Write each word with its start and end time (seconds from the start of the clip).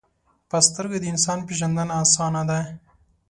په 0.49 0.57
سترګو 0.67 0.97
د 1.01 1.05
انسان 1.13 1.39
پیژندنه 1.47 1.93
آسانه 2.03 2.41
ده 2.49 2.59